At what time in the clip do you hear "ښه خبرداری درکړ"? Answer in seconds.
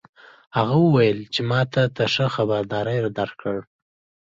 2.13-3.55